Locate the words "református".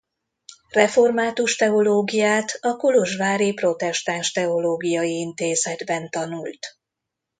0.69-1.55